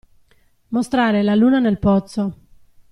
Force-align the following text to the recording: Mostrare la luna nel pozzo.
Mostrare 0.69 1.21
la 1.21 1.35
luna 1.35 1.59
nel 1.59 1.77
pozzo. 1.77 2.33